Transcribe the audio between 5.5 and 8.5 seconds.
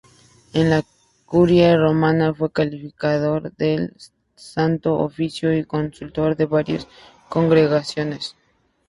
y consultor de varias Congregaciones.